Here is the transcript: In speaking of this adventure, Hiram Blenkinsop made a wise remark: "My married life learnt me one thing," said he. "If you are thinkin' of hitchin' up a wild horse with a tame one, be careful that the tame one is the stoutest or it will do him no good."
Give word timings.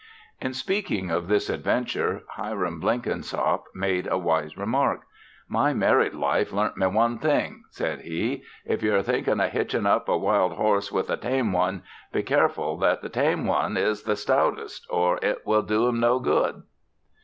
In 0.41 0.55
speaking 0.55 1.11
of 1.11 1.27
this 1.27 1.47
adventure, 1.47 2.23
Hiram 2.29 2.79
Blenkinsop 2.81 3.65
made 3.75 4.07
a 4.11 4.17
wise 4.17 4.57
remark: 4.57 5.01
"My 5.47 5.75
married 5.75 6.15
life 6.15 6.51
learnt 6.51 6.75
me 6.75 6.87
one 6.87 7.19
thing," 7.19 7.65
said 7.69 8.01
he. 8.01 8.43
"If 8.65 8.81
you 8.81 8.95
are 8.95 9.03
thinkin' 9.03 9.39
of 9.39 9.51
hitchin' 9.51 9.85
up 9.85 10.09
a 10.09 10.17
wild 10.17 10.53
horse 10.53 10.91
with 10.91 11.11
a 11.11 11.17
tame 11.17 11.51
one, 11.53 11.83
be 12.11 12.23
careful 12.23 12.79
that 12.79 13.03
the 13.03 13.09
tame 13.09 13.45
one 13.45 13.77
is 13.77 14.01
the 14.01 14.15
stoutest 14.15 14.87
or 14.89 15.19
it 15.21 15.45
will 15.45 15.61
do 15.61 15.87
him 15.87 15.99
no 15.99 16.17
good." 16.17 16.63